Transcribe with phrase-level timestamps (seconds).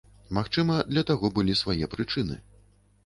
[0.37, 2.43] Магчыма, для таго былі свае прычыны.